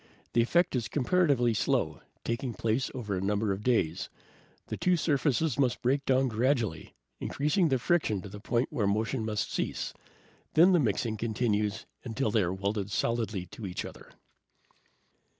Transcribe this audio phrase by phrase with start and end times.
[0.33, 4.09] The effect is comparatively slow, taking place over a number of days.
[4.65, 9.23] The two surfaces must break down gradually, increasing the friction to a point where motion
[9.23, 9.93] must cease.
[10.55, 14.09] Then the mixing continues until they are welded solidly to each other."